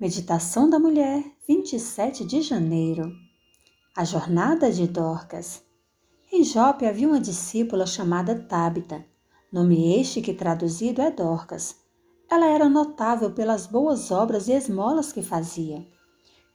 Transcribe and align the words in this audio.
Meditação 0.00 0.70
da 0.70 0.78
Mulher, 0.78 1.22
27 1.46 2.24
de 2.24 2.40
janeiro. 2.40 3.12
A 3.94 4.02
jornada 4.02 4.72
de 4.72 4.86
Dorcas. 4.86 5.62
Em 6.32 6.42
Jope 6.42 6.86
havia 6.86 7.06
uma 7.06 7.20
discípula 7.20 7.84
chamada 7.84 8.34
Tábita, 8.34 9.04
nome 9.52 10.00
este 10.00 10.22
que 10.22 10.32
traduzido 10.32 11.02
é 11.02 11.10
Dorcas. 11.10 11.76
Ela 12.30 12.46
era 12.46 12.66
notável 12.66 13.32
pelas 13.32 13.66
boas 13.66 14.10
obras 14.10 14.48
e 14.48 14.52
esmolas 14.52 15.12
que 15.12 15.20
fazia. 15.20 15.86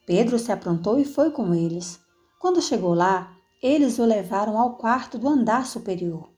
Pedro 0.08 0.40
se 0.40 0.52
aprontou 0.52 1.00
e 1.00 1.06
foi 1.06 1.30
com 1.30 1.54
eles. 1.54 2.00
Quando 2.40 2.64
chegou 2.64 2.96
lá, 2.96 3.32
eles 3.62 4.00
o 4.00 4.06
levaram 4.06 4.60
ao 4.60 4.76
quarto 4.76 5.20
do 5.20 5.28
andar 5.28 5.68
superior. 5.68 6.32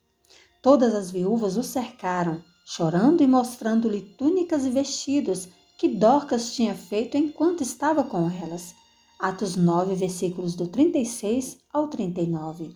Todas 0.61 0.93
as 0.93 1.09
viúvas 1.09 1.55
o 1.55 1.63
cercaram, 1.63 2.43
chorando 2.65 3.23
e 3.23 3.27
mostrando-lhe 3.27 4.01
túnicas 4.01 4.65
e 4.65 4.69
vestidos 4.69 5.47
que 5.77 5.87
Dorcas 5.87 6.55
tinha 6.55 6.73
feito 6.73 7.15
enquanto 7.15 7.61
estava 7.61 8.03
com 8.03 8.29
elas. 8.29 8.73
Atos 9.19 9.55
9, 9.55 9.93
versículos 9.93 10.55
do 10.55 10.67
36 10.67 11.59
ao 11.71 11.87
39. 11.87 12.75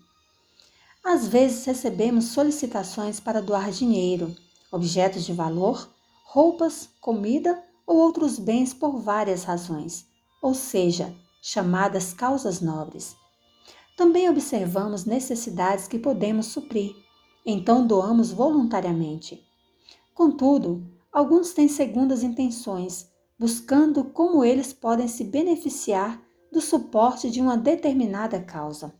Às 1.03 1.27
vezes 1.27 1.66
recebemos 1.66 2.25
solicitações 2.25 3.20
para 3.20 3.41
doar 3.41 3.72
dinheiro, 3.72 4.35
objetos 4.72 5.25
de 5.25 5.34
valor, 5.34 5.89
roupas, 6.23 6.89
comida 7.02 7.61
ou 7.88 7.98
outros 7.98 8.38
bens 8.38 8.72
por 8.72 8.99
várias 8.99 9.44
razões, 9.44 10.05
ou 10.39 10.53
seja, 10.53 11.13
chamadas 11.41 12.13
causas 12.13 12.61
nobres. 12.61 13.16
Também 13.97 14.30
observamos 14.30 15.05
necessidades 15.05 15.88
que 15.88 15.97
podemos 15.97 16.45
suprir, 16.47 16.95
então 17.44 17.86
doamos 17.86 18.31
voluntariamente. 18.31 19.44
Contudo, 20.13 20.86
alguns 21.11 21.53
têm 21.53 21.67
segundas 21.67 22.23
intenções, 22.23 23.09
buscando 23.38 24.03
como 24.05 24.45
eles 24.45 24.71
podem 24.71 25.07
se 25.07 25.23
beneficiar 25.23 26.21
do 26.52 26.61
suporte 26.61 27.30
de 27.30 27.41
uma 27.41 27.58
determinada 27.58 28.39
causa. 28.39 28.94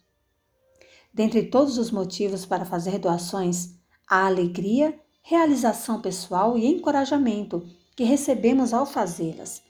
Dentre 1.14 1.44
todos 1.44 1.78
os 1.78 1.92
motivos 1.92 2.46
para 2.46 2.66
fazer 2.66 2.98
doações, 2.98 3.76
há 4.10 4.26
alegria, 4.26 5.00
realização 5.22 6.02
pessoal 6.02 6.58
e 6.58 6.66
encorajamento 6.66 7.64
que 7.96 8.04
recebemos 8.04 8.74
ao 8.74 8.86
fazê-las. 8.86 9.62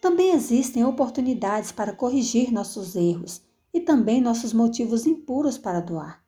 Também 0.00 0.32
existem 0.32 0.84
oportunidades 0.84 1.70
para 1.70 1.92
corrigir 1.92 2.50
nossos 2.50 2.96
erros 2.96 3.42
e 3.72 3.80
também 3.80 4.20
nossos 4.20 4.52
motivos 4.52 5.06
impuros 5.06 5.58
para 5.58 5.80
doar. 5.80 6.24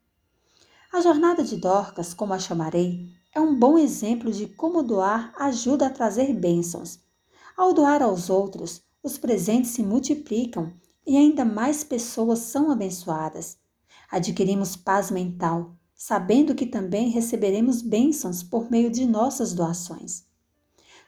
A 0.93 1.01
jornada 1.01 1.43
de 1.43 1.57
Dorcas, 1.57 2.13
como 2.13 2.35
a 2.35 2.39
chamarei, 2.39 3.09
é 3.33 3.41
um 3.41 3.57
bom 3.57 3.79
exemplo 3.79 4.31
de 4.31 4.45
como 4.45 4.83
doar 4.83 5.33
ajuda 5.39 5.87
a 5.87 5.89
trazer 5.89 6.31
bênçãos. 6.35 6.99
Ao 7.57 7.73
doar 7.73 8.03
aos 8.03 8.29
outros, 8.29 8.83
os 9.01 9.17
presentes 9.17 9.71
se 9.71 9.81
multiplicam 9.81 10.71
e 11.03 11.17
ainda 11.17 11.43
mais 11.43 11.83
pessoas 11.83 12.41
são 12.41 12.69
abençoadas. 12.69 13.57
Adquirimos 14.11 14.75
paz 14.75 15.09
mental, 15.09 15.75
sabendo 15.95 16.53
que 16.53 16.67
também 16.67 17.09
receberemos 17.09 17.81
bênçãos 17.81 18.43
por 18.43 18.69
meio 18.69 18.91
de 18.91 19.07
nossas 19.07 19.51
doações. 19.51 20.25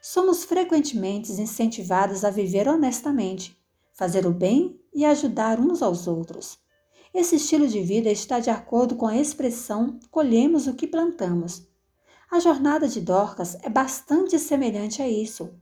Somos 0.01 0.43
frequentemente 0.43 1.31
incentivados 1.33 2.25
a 2.25 2.31
viver 2.31 2.67
honestamente, 2.67 3.55
fazer 3.93 4.25
o 4.25 4.33
bem 4.33 4.81
e 4.91 5.05
ajudar 5.05 5.59
uns 5.59 5.83
aos 5.83 6.07
outros. 6.07 6.64
Esse 7.15 7.37
estilo 7.37 7.65
de 7.65 7.81
vida 7.81 8.11
está 8.11 8.41
de 8.41 8.49
acordo 8.49 8.97
com 8.97 9.07
a 9.07 9.15
expressão 9.15 9.97
colhemos 10.11 10.67
o 10.67 10.73
que 10.73 10.85
plantamos. 10.85 11.65
A 12.29 12.41
jornada 12.41 12.89
de 12.89 12.99
Dorcas 12.99 13.55
é 13.63 13.69
bastante 13.69 14.37
semelhante 14.37 15.01
a 15.01 15.07
isso. 15.07 15.53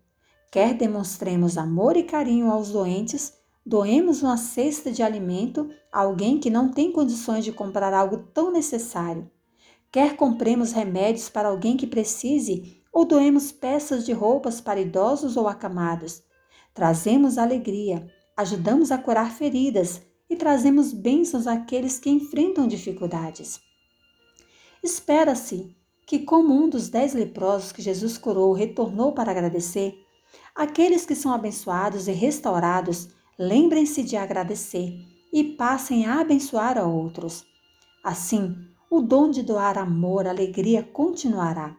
Quer 0.51 0.73
demonstremos 0.73 1.55
amor 1.55 1.95
e 1.95 2.01
carinho 2.01 2.49
aos 2.49 2.71
doentes, 2.71 3.33
doemos 3.63 4.23
uma 4.23 4.35
cesta 4.35 4.91
de 4.91 5.03
alimento 5.03 5.69
a 5.91 5.99
alguém 5.99 6.39
que 6.39 6.49
não 6.49 6.71
tem 6.71 6.91
condições 6.91 7.45
de 7.45 7.51
comprar 7.51 7.93
algo 7.93 8.17
tão 8.33 8.52
necessário. 8.52 9.30
Quer 9.92 10.15
compremos 10.15 10.71
remédios 10.71 11.30
para 11.30 11.49
alguém 11.49 11.77
que 11.77 11.86
precise, 11.86 12.81
ou 12.92 13.05
doemos 13.05 13.52
peças 13.52 14.03
de 14.03 14.11
roupas 14.11 14.59
para 14.59 14.81
idosos 14.81 15.37
ou 15.37 15.47
acamados. 15.47 16.23
Trazemos 16.73 17.37
alegria, 17.37 18.08
ajudamos 18.36 18.92
a 18.92 18.97
curar 18.97 19.31
feridas 19.31 20.02
e 20.30 20.36
trazemos 20.36 20.94
bênçãos 20.94 21.48
àqueles 21.48 22.00
que 22.00 22.10
enfrentam 22.10 22.67
dificuldades. 22.67 23.60
Espera-se 24.84 25.76
que, 26.06 26.20
como 26.20 26.54
um 26.54 26.70
dos 26.70 26.89
dez 26.89 27.14
leprosos 27.14 27.72
que 27.72 27.82
Jesus 27.82 28.17
curou 28.17 28.54
retornou 28.54 29.14
para 29.14 29.32
agradecer, 29.32 29.95
aqueles 30.56 31.06
que 31.06 31.16
são 31.16 31.34
abençoados 31.34 32.08
e 32.08 32.11
restaurados 32.11 33.10
lembrem-se 33.39 34.04
de 34.04 34.16
agradecer 34.16 34.94
e 35.32 35.44
passem 35.44 36.06
a 36.06 36.20
abençoar 36.20 36.78
a 36.78 36.86
outros. 36.86 37.45
Assim, 38.04 38.55
o 38.90 39.02
dom 39.02 39.32
de 39.32 39.42
doar 39.42 39.78
amor, 39.78 40.28
alegria 40.28 40.84
continuará. 40.84 41.76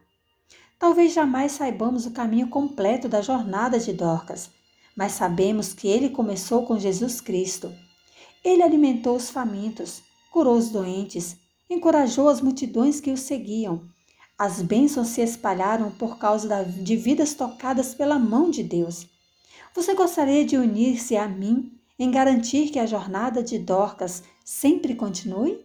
Talvez 0.78 1.12
jamais 1.12 1.52
saibamos 1.52 2.06
o 2.06 2.10
caminho 2.10 2.48
completo 2.48 3.08
da 3.08 3.22
jornada 3.22 3.78
de 3.78 3.92
Dorcas, 3.92 4.50
mas 4.96 5.12
sabemos 5.12 5.72
que 5.72 5.86
ele 5.86 6.08
começou 6.08 6.66
com 6.66 6.78
Jesus 6.78 7.20
Cristo. 7.20 7.72
Ele 8.44 8.62
alimentou 8.62 9.16
os 9.16 9.30
famintos, 9.30 10.02
curou 10.30 10.56
os 10.56 10.68
doentes, 10.68 11.36
encorajou 11.70 12.28
as 12.28 12.42
multidões 12.42 13.00
que 13.00 13.10
o 13.10 13.16
seguiam. 13.16 13.88
As 14.38 14.60
bênçãos 14.60 15.08
se 15.08 15.22
espalharam 15.22 15.90
por 15.92 16.18
causa 16.18 16.62
de 16.64 16.94
vidas 16.94 17.32
tocadas 17.32 17.94
pela 17.94 18.18
mão 18.18 18.50
de 18.50 18.62
Deus. 18.62 19.06
Você 19.74 19.94
gostaria 19.94 20.44
de 20.44 20.56
unir-se 20.56 21.16
a 21.16 21.26
mim 21.26 21.72
em 21.98 22.10
garantir 22.10 22.68
que 22.70 22.78
a 22.78 22.86
jornada 22.86 23.42
de 23.42 23.58
Dorcas 23.58 24.22
sempre 24.44 24.94
continue? 24.94 25.64